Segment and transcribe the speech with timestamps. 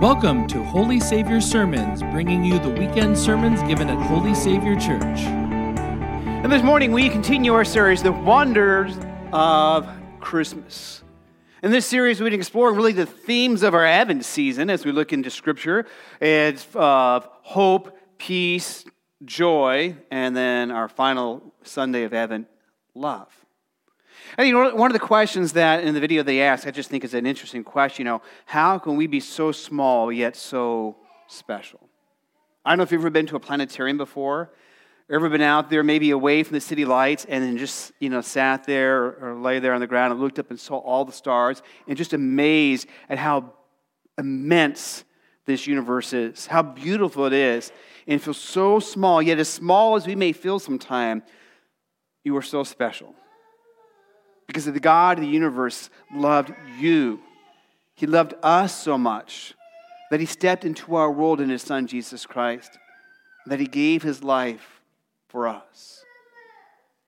[0.00, 5.20] Welcome to Holy Savior Sermons, bringing you the weekend sermons given at Holy Savior Church.
[5.20, 8.96] And this morning we continue our series, The Wonders
[9.30, 9.86] of
[10.18, 11.04] Christmas.
[11.62, 14.90] In this series, we've been exploring really the themes of our Advent season as we
[14.90, 15.84] look into Scripture.
[16.18, 18.86] It's of hope, peace,
[19.26, 22.48] joy, and then our final Sunday of Advent,
[22.94, 23.39] love.
[24.36, 27.04] And think one of the questions that in the video they asked, I just think
[27.04, 28.06] is an interesting question.
[28.06, 30.96] You know, how can we be so small yet so
[31.26, 31.80] special?
[32.64, 34.50] I don't know if you've ever been to a planetarium before.
[35.10, 38.20] Ever been out there, maybe away from the city lights, and then just you know
[38.20, 41.12] sat there or, lay there on the ground and looked up and saw all the
[41.12, 43.52] stars, and just amazed at how
[44.18, 45.04] immense
[45.46, 47.72] this universe is, how beautiful it is,
[48.06, 49.20] and feel so small.
[49.20, 51.24] Yet as small as we may feel sometime,
[52.22, 53.16] you are so special
[54.50, 57.20] because the God of the universe loved you.
[57.94, 59.54] He loved us so much
[60.10, 62.76] that he stepped into our world in his son Jesus Christ,
[63.46, 64.80] that he gave his life
[65.28, 66.04] for us.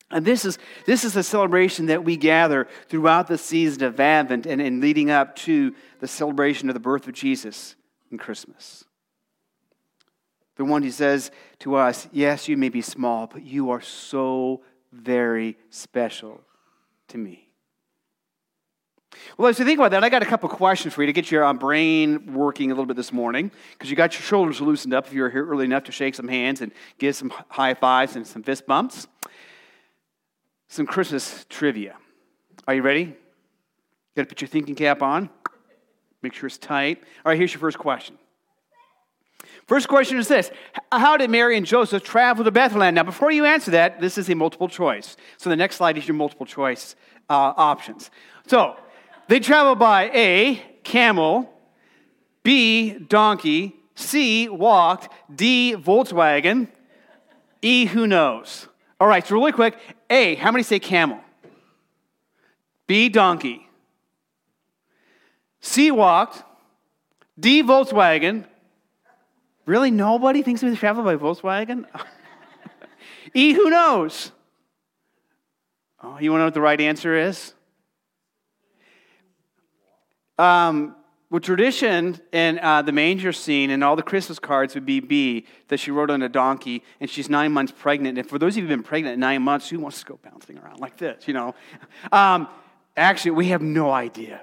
[0.08, 4.46] And this is, this is a celebration that we gather throughout the season of Advent
[4.46, 7.74] and, and leading up to the celebration of the birth of Jesus
[8.12, 8.84] in Christmas.
[10.54, 14.62] The one who says to us, Yes, you may be small, but you are so
[14.92, 16.40] very special
[17.12, 17.48] to me.
[19.36, 21.30] Well, as you think about that, I got a couple questions for you to get
[21.30, 24.94] your uh, brain working a little bit this morning because you got your shoulders loosened
[24.94, 27.74] up if you were here early enough to shake some hands and give some high
[27.74, 29.06] fives and some fist bumps.
[30.68, 31.96] Some Christmas trivia.
[32.66, 33.14] Are you ready?
[34.16, 35.28] Got to put your thinking cap on.
[36.22, 37.02] Make sure it's tight.
[37.24, 38.16] All right, here's your first question.
[39.66, 40.50] First question is this
[40.90, 42.94] How did Mary and Joseph travel to Bethlehem?
[42.94, 45.16] Now, before you answer that, this is a multiple choice.
[45.36, 46.96] So the next slide is your multiple choice
[47.30, 48.10] uh, options.
[48.46, 48.76] So
[49.28, 51.52] they travel by A, camel,
[52.42, 56.68] B, donkey, C, walked, D, Volkswagen,
[57.60, 58.68] E, who knows.
[59.00, 59.76] All right, so really quick
[60.10, 61.20] A, how many say camel?
[62.86, 63.68] B, donkey.
[65.60, 66.42] C, walked.
[67.38, 68.44] D, Volkswagen.
[69.64, 69.90] Really?
[69.90, 71.86] Nobody thinks we travel by Volkswagen?
[73.34, 74.32] e, who knows?
[76.02, 77.54] Oh, you want to know what the right answer is?
[80.36, 80.96] Um,
[81.30, 85.46] well, tradition in uh, the manger scene and all the Christmas cards would be B,
[85.68, 88.18] that she rode on a donkey and she's nine months pregnant.
[88.18, 90.58] And for those of you who've been pregnant nine months, who wants to go bouncing
[90.58, 91.54] around like this, you know?
[92.10, 92.48] Um,
[92.96, 94.42] actually, we have no idea.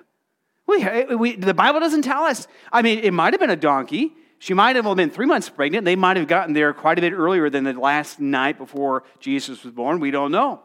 [0.66, 2.48] We, we, the Bible doesn't tell us.
[2.72, 4.14] I mean, it might have been a donkey.
[4.40, 5.84] She might have only been three months pregnant.
[5.84, 9.64] They might have gotten there quite a bit earlier than the last night before Jesus
[9.64, 10.00] was born.
[10.00, 10.62] We don't know.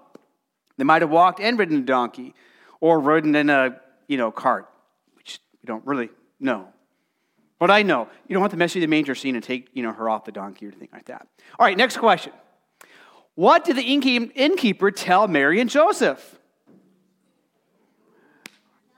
[0.77, 2.35] They might have walked and ridden a donkey
[2.81, 4.69] or ridden in a you know, cart.
[5.17, 6.69] which we don't really know.
[7.59, 8.09] But I know.
[8.29, 10.25] You don't want to mess with the manger scene and take you know, her off
[10.25, 11.27] the donkey or anything like that.
[11.59, 12.33] All right, next question.
[13.35, 16.39] What did the innkeeper tell Mary and Joseph?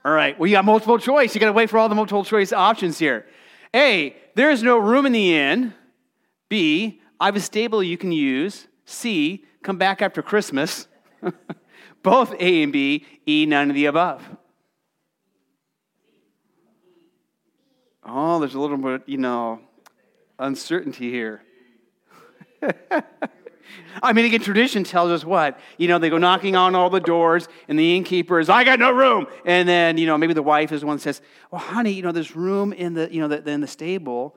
[0.05, 1.33] All right, well, you got multiple choice.
[1.33, 3.25] You got to wait for all the multiple choice options here.
[3.75, 5.73] A, there is no room in the inn.
[6.49, 8.67] B, I have a stable you can use.
[8.85, 10.87] C, come back after Christmas.
[12.03, 13.05] Both A and B.
[13.27, 14.23] E, none of the above.
[18.05, 19.59] Oh, there's a little bit, you know,
[20.39, 21.41] uncertainty here.
[24.01, 25.59] I mean, again, tradition tells us what?
[25.77, 28.79] You know, they go knocking on all the doors, and the innkeeper is, I got
[28.79, 29.27] no room.
[29.45, 32.03] And then, you know, maybe the wife is the one that says, Well, honey, you
[32.03, 34.35] know, there's room in the, you know, the, in the stable.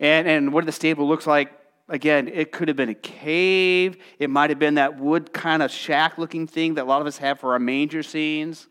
[0.00, 1.52] And, and what the stable looks like,
[1.88, 3.96] again, it could have been a cave.
[4.18, 7.06] It might have been that wood kind of shack looking thing that a lot of
[7.06, 8.68] us have for our manger scenes.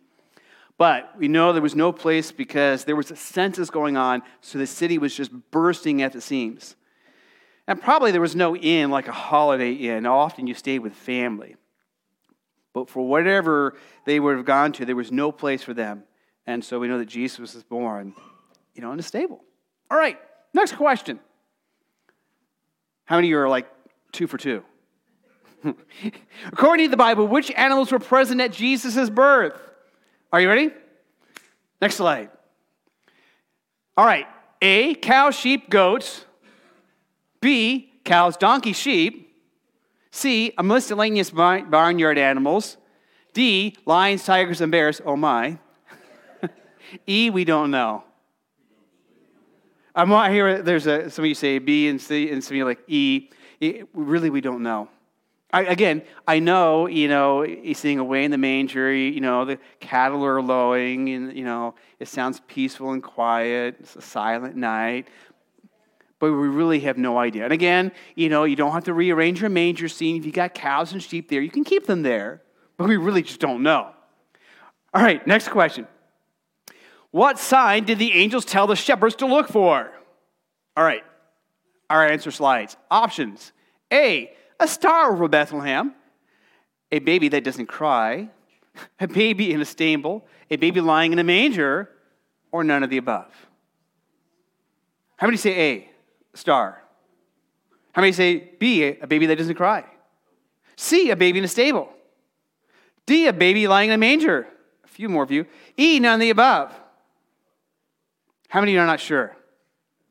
[0.77, 4.57] But we know there was no place because there was a census going on, so
[4.57, 6.75] the city was just bursting at the seams.
[7.67, 10.05] And probably there was no inn like a holiday inn.
[10.05, 11.55] Often you stayed with family.
[12.73, 13.75] But for whatever
[14.05, 16.03] they would have gone to, there was no place for them.
[16.45, 18.13] And so we know that Jesus was born,
[18.73, 19.41] you know, in a stable.
[19.89, 20.19] All right,
[20.53, 21.19] next question.
[23.05, 23.67] How many of you are like
[24.11, 24.63] two for two?
[26.51, 29.57] According to the Bible, which animals were present at Jesus' birth?
[30.31, 30.71] Are you ready?
[31.81, 32.29] Next slide.
[33.95, 34.25] All right.
[34.61, 36.25] A, cow, sheep, goats.
[37.43, 39.35] B, cows, donkey, sheep.
[40.11, 42.77] C, a miscellaneous barnyard animals.
[43.33, 45.01] D, lions, tigers, and bears.
[45.05, 45.59] Oh my.
[47.05, 48.05] e, we don't know.
[49.93, 50.61] I'm not here.
[50.61, 53.29] There's a, some of you say B and C, and some of you like E.
[53.59, 54.87] e really, we don't know.
[55.51, 59.59] I, again, I know, you know, he's sitting away in the manger, you know, the
[59.81, 63.75] cattle are lowing, and, you know, it sounds peaceful and quiet.
[63.81, 65.09] It's a silent night.
[66.23, 67.43] But we really have no idea.
[67.43, 70.15] And again, you know, you don't have to rearrange your manger scene.
[70.15, 72.41] If you got cows and sheep there, you can keep them there.
[72.77, 73.89] But we really just don't know.
[74.93, 75.85] All right, next question.
[77.11, 79.91] What sign did the angels tell the shepherds to look for?
[80.77, 81.03] All right,
[81.89, 82.77] our answer slides.
[82.89, 83.51] Options
[83.91, 84.31] A,
[84.61, 85.93] a star over Bethlehem,
[86.89, 88.29] a baby that doesn't cry,
[88.97, 91.89] a baby in a stable, a baby lying in a manger,
[92.53, 93.33] or none of the above.
[95.17, 95.92] How many say A,
[96.33, 96.83] star?
[97.93, 99.85] How many say B, a baby that doesn't cry?
[100.75, 101.89] C, a baby in a stable?
[103.05, 104.47] D, a baby lying in a manger?
[104.83, 105.45] A few more of you.
[105.77, 106.73] E, none of the above.
[108.49, 109.35] How many of you are not sure?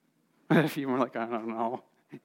[0.50, 1.82] a few more like, I don't know.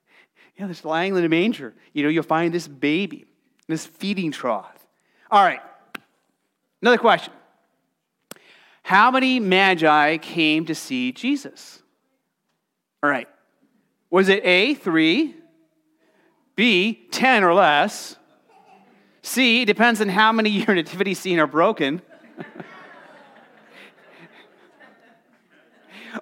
[0.60, 1.76] Yeah, this lying in a manger.
[1.94, 3.26] You know, you'll find this baby,
[3.68, 4.88] this feeding trough.
[5.30, 5.62] All right.
[6.82, 7.32] Another question.
[8.82, 11.84] How many magi came to see Jesus?
[13.04, 13.28] All right.
[14.10, 15.36] Was it A, three?
[16.56, 18.16] B, 10 or less?
[19.22, 22.02] C, depends on how many your nativity scene are broken.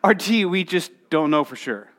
[0.03, 1.89] or D, we just don't know for sure.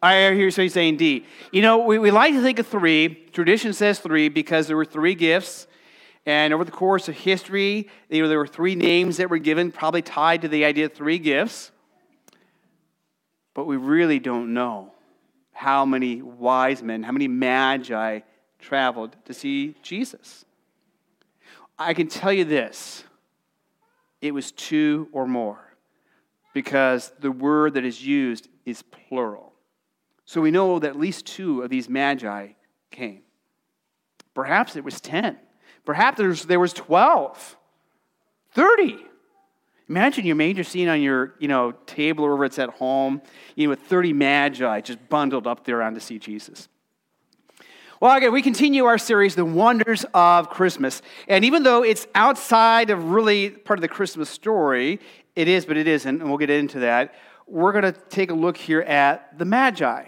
[0.00, 1.26] I hear somebody saying D.
[1.50, 3.26] You know, we, we like to think of three.
[3.32, 5.66] Tradition says three because there were three gifts.
[6.24, 9.72] And over the course of history, you know, there were three names that were given,
[9.72, 11.72] probably tied to the idea of three gifts.
[13.58, 14.92] But we really don't know
[15.50, 18.20] how many wise men, how many magi
[18.60, 20.44] traveled to see Jesus.
[21.76, 23.02] I can tell you this
[24.20, 25.74] it was two or more
[26.54, 29.52] because the word that is used is plural.
[30.24, 32.50] So we know that at least two of these magi
[32.92, 33.22] came.
[34.34, 35.36] Perhaps it was 10.
[35.84, 37.56] Perhaps there was, there was 12,
[38.52, 39.07] 30.
[39.88, 43.22] Imagine your manger scene on your you know, table or wherever it's at home,
[43.54, 46.68] you know, with 30 magi just bundled up there on to see Jesus.
[48.00, 51.02] Well, again, we continue our series, The Wonders of Christmas.
[51.26, 55.00] And even though it's outside of really part of the Christmas story,
[55.34, 57.14] it is, but it isn't, and we'll get into that.
[57.48, 60.04] We're going to take a look here at the Magi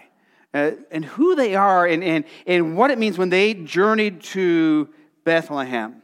[0.54, 4.88] uh, and who they are and, and, and what it means when they journeyed to
[5.24, 6.02] Bethlehem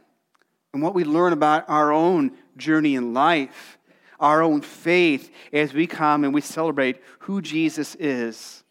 [0.73, 3.77] and what we learn about our own journey in life,
[4.19, 8.63] our own faith as we come and we celebrate who Jesus is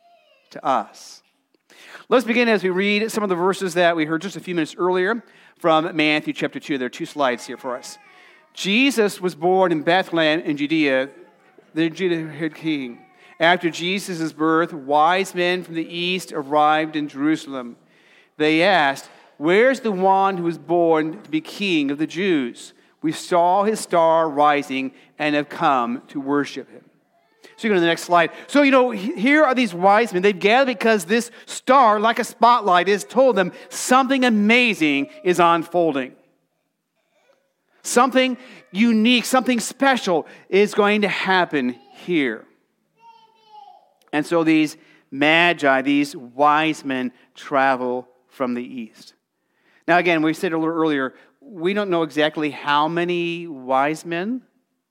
[0.50, 1.22] to us.
[2.08, 4.54] Let's begin as we read some of the verses that we heard just a few
[4.54, 5.22] minutes earlier
[5.58, 6.78] from Matthew chapter 2.
[6.78, 7.98] There are two slides here for us.
[8.54, 11.10] Jesus was born in Bethlehem in Judea,
[11.74, 13.00] the Judah king.
[13.38, 17.76] After Jesus' birth, wise men from the east arrived in Jerusalem.
[18.38, 22.72] They asked, Where's the one who was born to be king of the Jews?
[23.06, 26.84] We saw his star rising and have come to worship him.
[27.56, 28.32] So you go to the next slide.
[28.48, 30.22] So, you know, here are these wise men.
[30.22, 36.16] They've gathered because this star, like a spotlight, has told them something amazing is unfolding.
[37.84, 38.38] Something
[38.72, 42.44] unique, something special is going to happen here.
[44.12, 44.76] And so these
[45.12, 49.14] magi, these wise men, travel from the east.
[49.86, 51.14] Now, again, we said a little earlier,
[51.48, 54.42] we don't know exactly how many wise men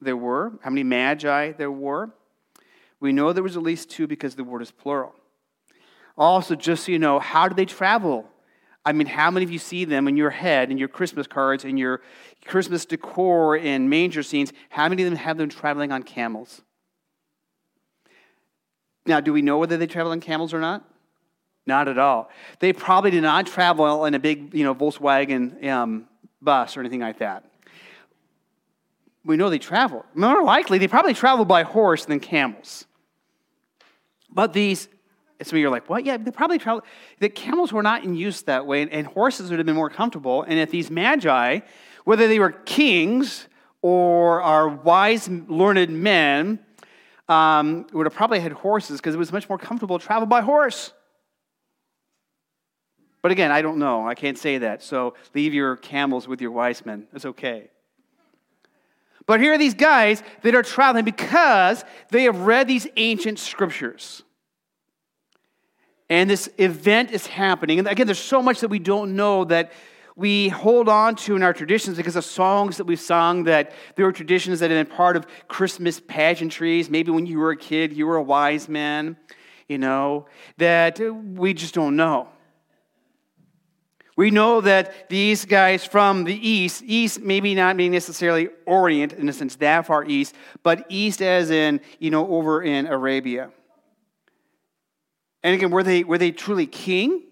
[0.02, 2.12] there were, how many magi there were.
[3.00, 5.13] We know there was at least two because the word is plural.
[6.18, 8.25] Also, just so you know, how do they travel?
[8.86, 11.65] I mean, how many of you see them in your head, in your Christmas cards,
[11.65, 12.01] in your
[12.46, 14.53] Christmas decor, and manger scenes?
[14.70, 16.62] How many of them have them traveling on camels?
[19.06, 20.88] Now, do we know whether they traveled on camels or not?
[21.68, 22.30] Not at all.
[22.60, 26.08] They probably did not travel in a big, you know, Volkswagen um,
[26.46, 27.44] bus or anything like that.
[29.25, 30.06] We know they traveled.
[30.14, 32.86] More likely, they probably traveled by horse than camels.
[34.30, 34.88] But these,
[35.42, 36.06] some of you are like, what?
[36.06, 36.84] Yeah, they probably traveled.
[37.20, 40.44] The camels were not in use that way, and horses would have been more comfortable.
[40.44, 41.62] And if these magi,
[42.04, 43.48] whether they were kings
[43.82, 46.60] or are wise, learned men,
[47.28, 50.42] um, would have probably had horses because it was much more comfortable to travel by
[50.42, 50.94] horse.
[53.25, 54.08] But again, I don't know.
[54.08, 54.84] I can't say that.
[54.84, 57.08] So leave your camels with your wise men.
[57.12, 57.72] It's okay.
[59.25, 64.22] But here are these guys that are traveling because they have read these ancient scriptures.
[66.08, 67.79] And this event is happening.
[67.79, 69.72] And again, there's so much that we don't know that
[70.15, 74.05] we hold on to in our traditions because of songs that we've sung that there
[74.05, 76.91] were traditions that have been part of Christmas pageantries.
[76.91, 79.17] Maybe when you were a kid, you were a wise man,
[79.67, 80.27] you know,
[80.58, 82.29] that we just don't know.
[84.15, 89.27] We know that these guys from the east, east maybe not being necessarily Orient in
[89.27, 93.51] a sense that far east, but east as in, you know, over in Arabia.
[95.43, 97.24] And again, were they, were they truly kings?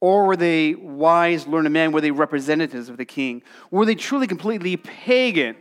[0.00, 1.92] Or were they wise, learned men?
[1.92, 3.42] Were they representatives of the king?
[3.70, 5.56] Were they truly completely pagan?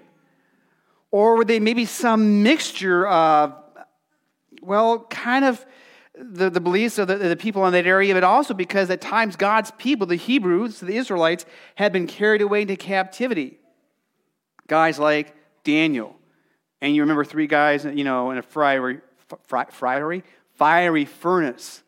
[1.12, 3.54] Or were they maybe some mixture of,
[4.62, 5.66] well, kind of
[6.20, 9.36] the, the beliefs of the, the people in that area, but also because at times
[9.36, 11.46] God's people, the Hebrews, the Israelites,
[11.76, 13.58] had been carried away into captivity.
[14.68, 15.34] Guys like
[15.64, 16.16] Daniel.
[16.82, 19.00] And you remember three guys, you know, in a fiery,
[19.72, 20.24] fiery,
[20.56, 21.84] fiery furnace.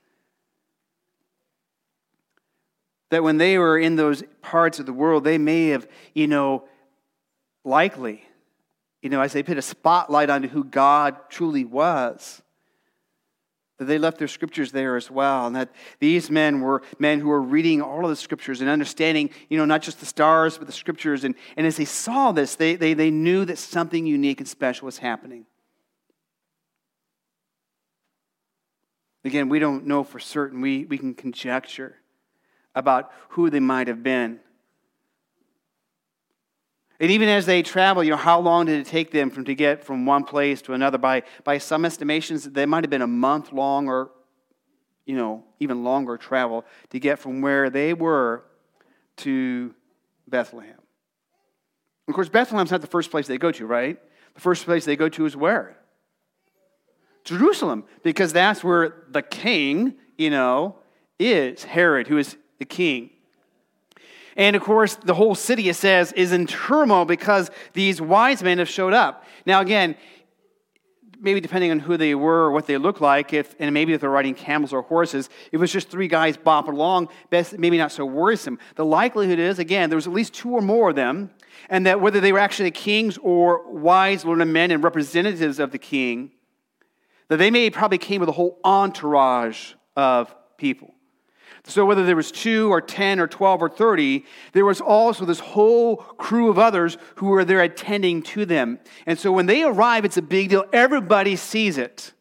[3.09, 6.67] That when they were in those parts of the world, they may have, you know,
[7.65, 8.23] likely,
[9.01, 12.41] you know, as they put a spotlight on who God truly was
[13.81, 17.29] that they left their scriptures there as well, and that these men were men who
[17.29, 20.67] were reading all of the scriptures and understanding, you know, not just the stars, but
[20.67, 21.23] the scriptures.
[21.23, 24.85] And, and as they saw this, they, they, they knew that something unique and special
[24.85, 25.47] was happening.
[29.25, 30.61] Again, we don't know for certain.
[30.61, 31.95] We, we can conjecture
[32.75, 34.41] about who they might have been.
[37.01, 39.55] And even as they travel, you know, how long did it take them from, to
[39.55, 40.99] get from one place to another?
[40.99, 44.11] By, by some estimations, they might have been a month long or,
[45.07, 48.43] you know, even longer travel to get from where they were
[49.17, 49.73] to
[50.27, 50.77] Bethlehem.
[52.07, 53.97] Of course, Bethlehem's not the first place they go to, right?
[54.35, 55.77] The first place they go to is where?
[57.23, 60.75] Jerusalem, because that's where the king, you know,
[61.17, 63.09] is Herod, who is the king.
[64.35, 68.59] And of course, the whole city, it says, is in turmoil because these wise men
[68.59, 69.25] have showed up.
[69.45, 69.95] Now, again,
[71.21, 74.01] maybe depending on who they were or what they looked like, if, and maybe if
[74.01, 77.91] they're riding camels or horses, it was just three guys bopping along, best, maybe not
[77.91, 78.57] so worrisome.
[78.75, 81.29] The likelihood is, again, there was at least two or more of them,
[81.69, 85.77] and that whether they were actually kings or wise, learned men and representatives of the
[85.77, 86.31] king,
[87.27, 90.93] that they may probably came with a whole entourage of people.
[91.65, 95.39] So whether there was two or 10 or 12 or 30, there was also this
[95.39, 98.79] whole crew of others who were there attending to them.
[99.05, 100.65] And so when they arrive, it's a big deal.
[100.73, 102.13] Everybody sees it.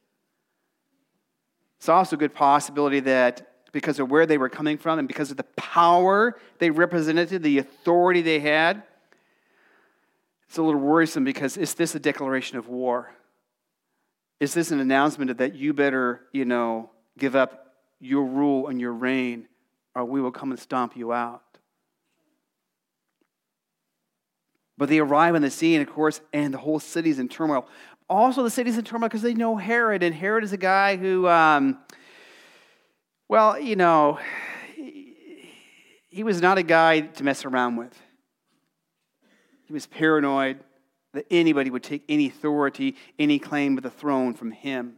[1.78, 5.30] It's also a good possibility that because of where they were coming from and because
[5.30, 8.82] of the power they represented, the authority they had,
[10.48, 13.14] it's a little worrisome because is this a declaration of war?
[14.40, 17.69] Is this an announcement that you better, you know, give up
[18.00, 19.46] your rule and your reign,
[19.94, 21.42] or we will come and stomp you out.
[24.78, 27.68] But they arrive on the scene, of course, and the whole city's in turmoil.
[28.08, 31.28] Also, the city's in turmoil because they know Herod, and Herod is a guy who,
[31.28, 31.78] um,
[33.28, 34.18] well, you know,
[36.08, 37.94] he was not a guy to mess around with.
[39.66, 40.60] He was paranoid
[41.12, 44.96] that anybody would take any authority, any claim to the throne from him.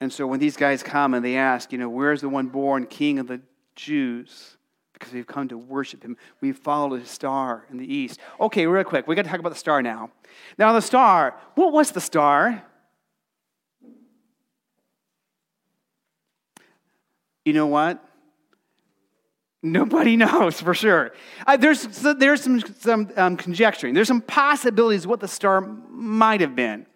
[0.00, 2.86] And so when these guys come and they ask, you know, where's the one born
[2.86, 3.40] king of the
[3.76, 4.56] Jews?
[4.94, 6.16] Because we've come to worship him.
[6.40, 8.18] We've followed his star in the east.
[8.40, 10.10] Okay, real quick, we got to talk about the star now.
[10.58, 12.64] Now, the star, what was the star?
[17.44, 18.02] You know what?
[19.62, 21.12] Nobody knows for sure.
[21.46, 23.94] Uh, there's, there's some, some um, conjecturing.
[23.94, 26.86] There's some possibilities what the star might have been.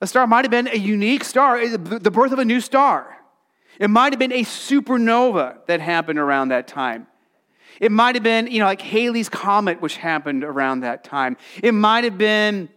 [0.00, 3.16] A star might have been a unique star, eh, the birth of a new star.
[3.80, 7.06] It might have been a supernova that happened around that time.
[7.80, 11.36] It might have been, you know, like Halley's Comet, which happened around that time.
[11.62, 12.68] It might have been,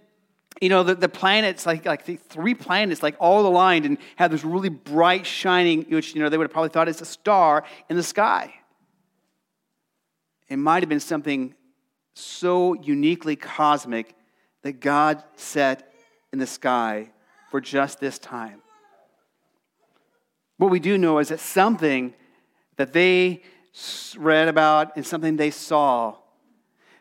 [0.60, 4.30] you know, the, the planets, like, like the three planets, like all aligned and had
[4.32, 7.64] this really bright, shining, which, you know, they would have probably thought it's a star
[7.90, 8.54] in the sky.
[10.50, 11.56] It might have been something
[12.14, 14.16] so uniquely cosmic
[14.64, 15.91] that God set
[16.32, 17.10] in the sky
[17.50, 18.62] for just this time.
[20.58, 22.14] What we do know is that something
[22.78, 23.42] that they
[24.18, 26.16] read about and something they saw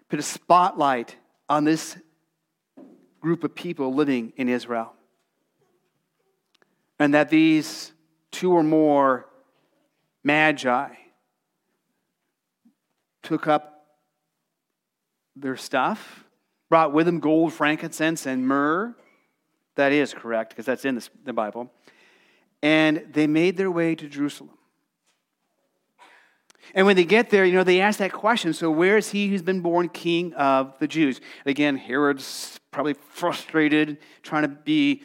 [0.09, 1.17] put a spotlight
[1.49, 1.97] on this
[3.21, 4.93] group of people living in Israel.
[6.99, 7.93] And that these
[8.31, 9.27] two or more
[10.25, 10.89] magi
[13.23, 13.87] took up
[15.37, 16.25] their stuff,
[16.69, 18.95] brought with them gold, frankincense, and myrrh,
[19.81, 21.73] that is correct, because that's in the Bible.
[22.63, 24.51] And they made their way to Jerusalem.
[26.75, 29.29] And when they get there, you know, they ask that question so, where is he
[29.29, 31.21] who's been born king of the Jews?
[31.47, 35.03] Again, Herod's probably frustrated, trying to be,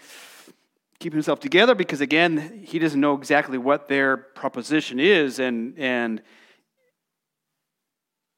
[1.00, 5.40] keep himself together because, again, he doesn't know exactly what their proposition is.
[5.40, 6.22] And, and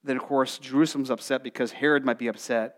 [0.04, 2.76] then, of course, Jerusalem's upset because Herod might be upset.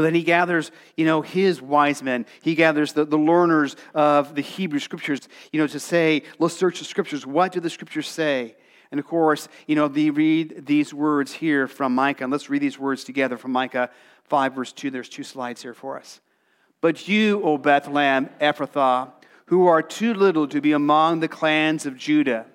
[0.00, 2.24] But then he gathers, you know, his wise men.
[2.40, 6.78] He gathers the, the learners of the Hebrew scriptures, you know, to say, let's search
[6.78, 7.26] the scriptures.
[7.26, 8.56] What do the scriptures say?
[8.90, 12.24] And of course, you know, they read these words here from Micah.
[12.24, 13.90] And let's read these words together from Micah
[14.24, 14.90] 5, verse 2.
[14.90, 16.22] There's two slides here for us.
[16.80, 19.12] But you, O Bethlehem Ephrathah,
[19.48, 22.46] who are too little to be among the clans of Judah,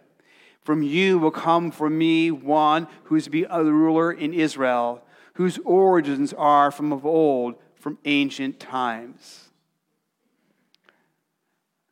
[0.63, 5.04] from you will come for me one who is to be a ruler in Israel,
[5.35, 9.49] whose origins are from of old, from ancient times.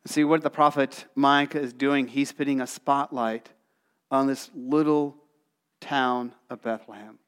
[0.06, 2.08] See what the prophet Micah is doing?
[2.08, 3.50] He's putting a spotlight
[4.10, 5.16] on this little
[5.80, 7.18] town of Bethlehem.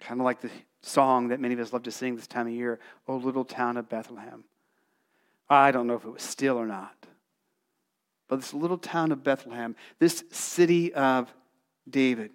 [0.00, 0.50] Kind of like the
[0.82, 3.76] song that many of us love to sing this time of year, O Little Town
[3.76, 4.44] of Bethlehem.
[5.48, 6.94] I don't know if it was still or not.
[8.28, 11.32] But this little town of Bethlehem, this city of
[11.88, 12.30] David,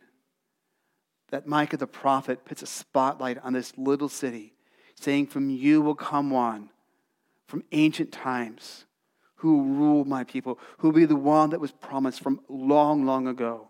[1.33, 4.53] that Micah the prophet puts a spotlight on this little city,
[4.93, 6.69] saying, From you will come one
[7.47, 8.85] from ancient times
[9.37, 13.07] who will rule my people, who will be the one that was promised from long,
[13.07, 13.67] long ago.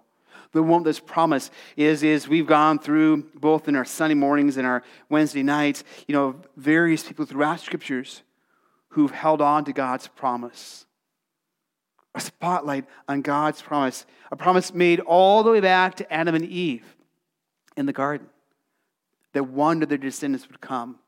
[0.51, 4.67] The one that's promised is, is we've gone through both in our Sunday mornings and
[4.67, 8.24] our Wednesday nights, you know, various people throughout scriptures
[8.89, 10.86] who've held on to God's promise.
[12.13, 16.43] A spotlight on God's promise, a promise made all the way back to Adam and
[16.43, 16.93] Eve
[17.77, 18.27] in the garden
[19.34, 21.00] that one of their descendants would come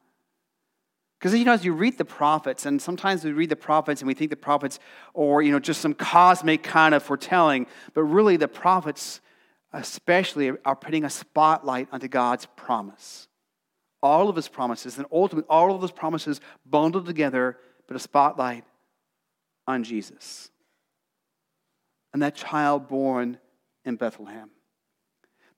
[1.20, 4.08] because, you know, as you read the prophets, and sometimes we read the prophets and
[4.08, 4.80] we think the prophets
[5.14, 9.22] or, you know, just some cosmic kind of foretelling, but really the prophets,
[9.74, 13.28] especially, are putting a spotlight onto God's promise.
[14.04, 17.58] All of his promises, and ultimately, all of those promises bundled together,
[17.88, 18.64] put a spotlight
[19.68, 20.52] on Jesus.
[22.14, 23.40] And that child born
[23.84, 24.52] in Bethlehem.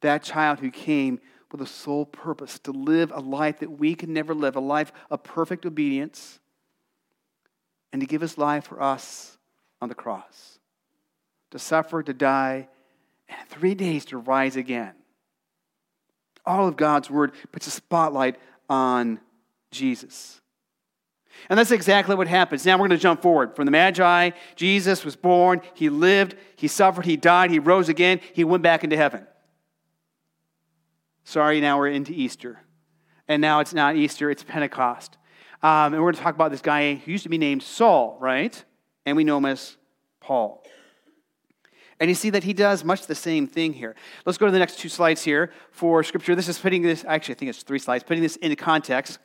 [0.02, 1.20] That child who came
[1.52, 4.92] with a sole purpose to live a life that we can never live, a life
[5.10, 6.40] of perfect obedience,
[7.92, 9.38] and to give his life for us
[9.82, 10.60] on the cross,
[11.52, 12.68] to suffer, to die,
[13.30, 14.94] and in three days to rise again.
[16.46, 18.38] All of God's word puts a spotlight
[18.70, 19.20] on
[19.72, 20.42] Jesus.
[21.50, 22.66] And that's exactly what happens.
[22.66, 23.56] Now we're going to jump forward.
[23.56, 28.20] From the Magi, Jesus was born, he lived, he suffered, he died, he rose again,
[28.34, 29.26] he went back into heaven.
[31.28, 32.62] Sorry, now we're into Easter.
[33.28, 35.18] And now it's not Easter, it's Pentecost.
[35.62, 38.18] Um, and we're going to talk about this guy who used to be named Saul,
[38.22, 38.64] right?
[39.06, 39.76] And we know him as
[40.22, 40.64] Paul.
[42.00, 43.94] And you see that he does much the same thing here.
[44.26, 46.34] Let's go to the next two slides here for scripture.
[46.34, 49.20] This is putting this, actually, I think it's three slides, putting this into context.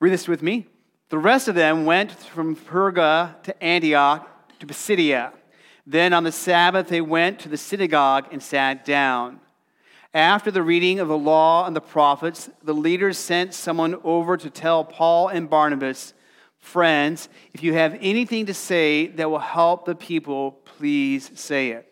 [0.00, 0.66] Read this with me.
[1.10, 4.26] The rest of them went from Perga to Antioch
[4.60, 5.34] to Pisidia.
[5.86, 9.40] Then on the Sabbath, they went to the synagogue and sat down.
[10.14, 14.50] After the reading of the law and the prophets, the leaders sent someone over to
[14.50, 16.12] tell Paul and Barnabas,
[16.58, 21.91] Friends, if you have anything to say that will help the people, please say it.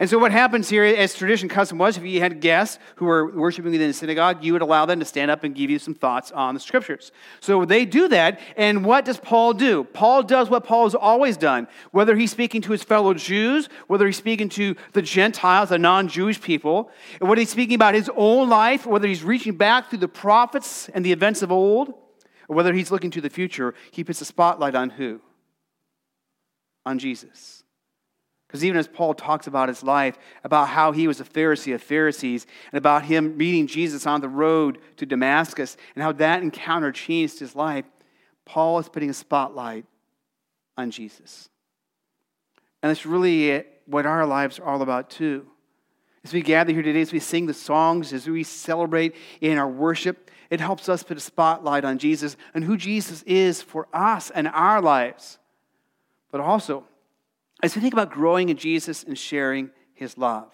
[0.00, 3.30] And so, what happens here, as tradition custom was, if you had guests who were
[3.30, 5.94] worshiping within the synagogue, you would allow them to stand up and give you some
[5.94, 7.12] thoughts on the scriptures.
[7.40, 9.84] So they do that, and what does Paul do?
[9.84, 14.06] Paul does what Paul has always done, whether he's speaking to his fellow Jews, whether
[14.06, 18.10] he's speaking to the Gentiles, the non Jewish people, and whether he's speaking about his
[18.16, 21.90] own life, whether he's reaching back through the prophets and the events of old,
[22.48, 25.20] or whether he's looking to the future, he puts a spotlight on who?
[26.84, 27.59] On Jesus.
[28.50, 31.80] Because even as Paul talks about his life, about how he was a Pharisee of
[31.80, 36.90] Pharisees, and about him meeting Jesus on the road to Damascus, and how that encounter
[36.90, 37.84] changed his life,
[38.44, 39.84] Paul is putting a spotlight
[40.76, 41.48] on Jesus.
[42.82, 45.46] And that's really what our lives are all about, too.
[46.24, 49.68] As we gather here today, as we sing the songs, as we celebrate in our
[49.68, 54.30] worship, it helps us put a spotlight on Jesus and who Jesus is for us
[54.30, 55.38] and our lives.
[56.32, 56.84] But also,
[57.62, 60.52] as we think about growing in Jesus and sharing his love.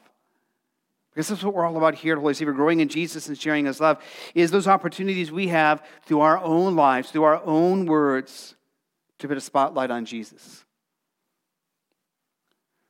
[1.10, 3.64] Because that's what we're all about here at Holy Savior, growing in Jesus and sharing
[3.64, 4.02] his love,
[4.34, 8.54] is those opportunities we have through our own lives, through our own words,
[9.18, 10.64] to put a spotlight on Jesus.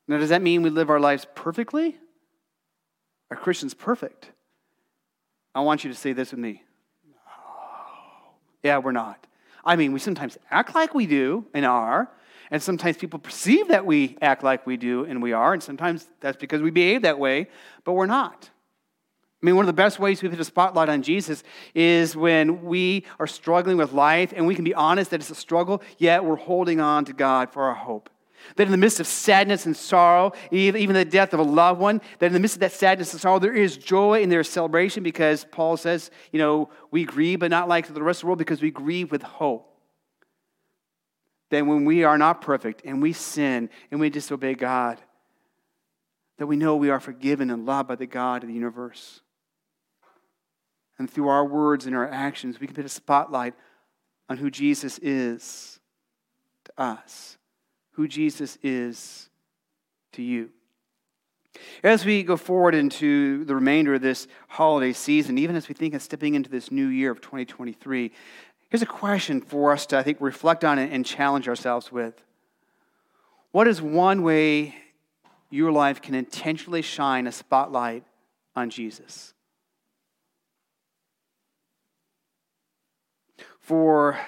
[0.09, 1.97] Now, does that mean we live our lives perfectly?
[3.31, 4.33] Are Christians perfect?
[5.55, 6.63] I want you to say this with me.
[8.63, 9.25] Yeah, we're not.
[9.65, 12.11] I mean, we sometimes act like we do and are,
[12.51, 16.07] and sometimes people perceive that we act like we do and we are, and sometimes
[16.21, 17.49] that's because we behave that way,
[17.85, 18.51] but we're not.
[19.43, 22.65] I mean, one of the best ways we put a spotlight on Jesus is when
[22.65, 26.25] we are struggling with life and we can be honest that it's a struggle, yet
[26.25, 28.09] we're holding on to God for our hope.
[28.57, 32.01] That in the midst of sadness and sorrow, even the death of a loved one,
[32.19, 34.49] that in the midst of that sadness and sorrow, there is joy and there is
[34.49, 38.27] celebration because Paul says, you know, we grieve, but not like the rest of the
[38.29, 39.76] world because we grieve with hope.
[41.51, 45.01] That when we are not perfect and we sin and we disobey God,
[46.39, 49.21] that we know we are forgiven and loved by the God of the universe.
[50.99, 53.55] And through our words and our actions, we can put a spotlight
[54.29, 55.79] on who Jesus is
[56.65, 57.39] to us,
[57.93, 59.29] who Jesus is
[60.13, 60.51] to you.
[61.83, 65.95] As we go forward into the remainder of this holiday season, even as we think
[65.95, 68.13] of stepping into this new year of 2023,
[68.69, 72.23] here's a question for us to, I think, reflect on and challenge ourselves with.
[73.53, 74.75] What is one way
[75.51, 78.05] your life can intentionally shine a spotlight
[78.55, 79.33] on Jesus?
[83.61, 84.19] For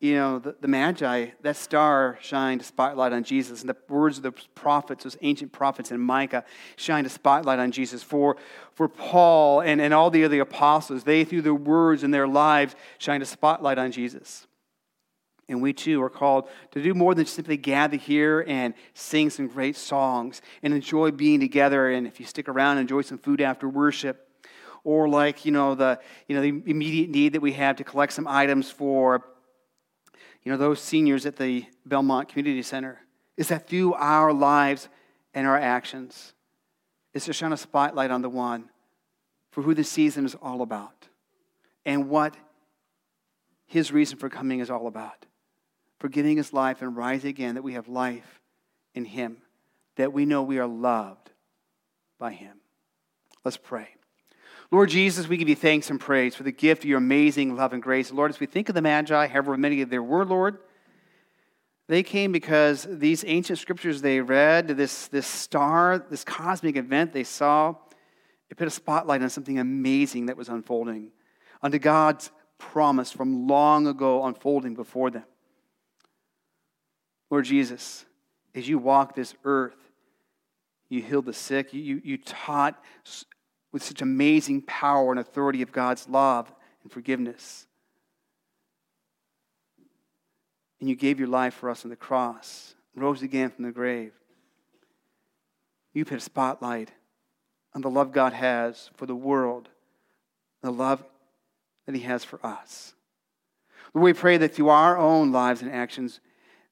[0.00, 3.62] you know, the, the Magi, that star shined a spotlight on Jesus.
[3.62, 6.44] And the words of the prophets, those ancient prophets in Micah,
[6.76, 8.02] shined a spotlight on Jesus.
[8.02, 8.36] For,
[8.74, 12.76] for Paul and, and all the other apostles, they, through their words and their lives,
[12.98, 14.46] shined a spotlight on Jesus.
[15.48, 19.48] And we too are called to do more than simply gather here and sing some
[19.48, 21.90] great songs and enjoy being together.
[21.90, 24.28] And if you stick around, enjoy some food after worship.
[24.84, 28.12] Or like, you know, the, you know, the immediate need that we have to collect
[28.12, 29.24] some items for,
[30.48, 33.02] you know, those seniors at the Belmont Community Center.
[33.36, 34.88] Is that through our lives
[35.34, 36.32] and our actions,
[37.12, 38.70] is to shine a spotlight on the one
[39.50, 41.08] for who the season is all about
[41.84, 42.34] and what
[43.66, 45.26] his reason for coming is all about
[45.98, 48.40] for giving his life and rising again, that we have life
[48.94, 49.42] in him,
[49.96, 51.30] that we know we are loved
[52.18, 52.56] by him.
[53.44, 53.88] Let's pray.
[54.70, 57.72] Lord Jesus, we give you thanks and praise for the gift of your amazing love
[57.72, 58.12] and grace.
[58.12, 60.58] Lord, as we think of the Magi, however many there were, Lord,
[61.88, 67.24] they came because these ancient scriptures they read, this, this star, this cosmic event they
[67.24, 67.74] saw,
[68.50, 71.12] it put a spotlight on something amazing that was unfolding,
[71.62, 75.24] unto God's promise from long ago unfolding before them.
[77.30, 78.04] Lord Jesus,
[78.54, 79.76] as you walk this earth,
[80.90, 82.82] you healed the sick, you, you taught
[83.72, 86.52] with such amazing power and authority of God's love
[86.82, 87.66] and forgiveness.
[90.80, 94.12] And you gave your life for us on the cross, rose again from the grave.
[95.92, 96.92] You put a spotlight
[97.74, 99.68] on the love God has for the world,
[100.62, 101.02] the love
[101.86, 102.94] that He has for us.
[103.94, 106.20] Lord, we pray that through our own lives and actions,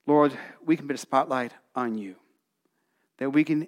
[0.06, 2.16] Lord, we can put a spotlight on you.
[3.18, 3.66] That we can,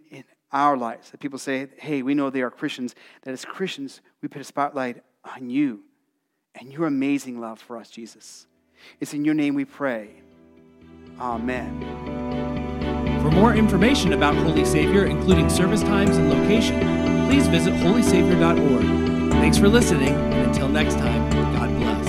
[0.52, 4.28] our lives, that people say, hey, we know they are Christians, that as Christians, we
[4.28, 5.02] put a spotlight
[5.36, 5.80] on you
[6.54, 8.46] and your amazing love for us, Jesus.
[9.00, 10.10] It's in your name we pray.
[11.20, 11.80] Amen.
[13.22, 19.32] For more information about Holy Savior, including service times and location, please visit holysavior.org.
[19.32, 22.07] Thanks for listening, and until next time, God bless.